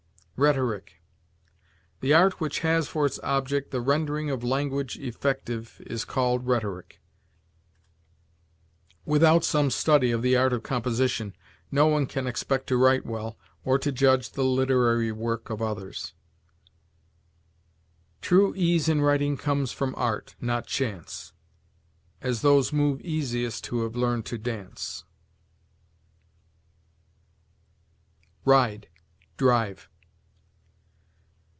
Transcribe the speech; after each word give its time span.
RHETORIC. 0.43 0.93
The 1.99 2.15
art 2.15 2.41
which 2.41 2.61
has 2.61 2.87
for 2.87 3.05
its 3.05 3.19
object 3.19 3.69
the 3.69 3.79
rendering 3.79 4.31
of 4.31 4.43
language 4.43 4.97
effective 4.97 5.79
is 5.85 6.03
called 6.03 6.47
rhetoric. 6.47 6.99
Without 9.05 9.43
some 9.45 9.69
study 9.69 10.09
of 10.09 10.23
the 10.23 10.35
art 10.35 10.51
of 10.51 10.63
composition, 10.63 11.35
no 11.69 11.85
one 11.85 12.07
can 12.07 12.25
expect 12.25 12.65
to 12.65 12.77
write 12.77 13.05
well, 13.05 13.37
or 13.63 13.77
to 13.77 13.91
judge 13.91 14.31
the 14.31 14.43
literary 14.43 15.11
work 15.11 15.51
of 15.51 15.61
others. 15.61 16.15
"True 18.21 18.55
ease 18.55 18.89
in 18.89 18.99
writing 19.01 19.37
comes 19.37 19.71
from 19.71 19.93
art, 19.93 20.35
not 20.41 20.65
chance, 20.65 21.33
As 22.19 22.41
those 22.41 22.73
move 22.73 22.99
easiest 23.01 23.67
who 23.67 23.83
have 23.83 23.95
learned 23.95 24.25
to 24.25 24.39
dance." 24.39 25.03
RIDE 28.43 28.87
DRIVE. 29.37 29.87